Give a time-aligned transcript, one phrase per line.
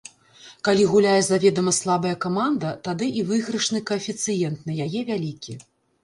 [0.67, 5.53] Калі гуляе заведама слабая каманда, тады і выйгрышны каэфіцыент на яе вялікі.